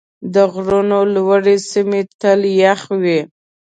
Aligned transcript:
د 0.33 0.35
غرونو 0.53 0.97
لوړې 1.13 1.55
سیمې 1.71 2.01
تل 2.19 2.41
یخ 2.61 2.81
وي. 3.01 3.19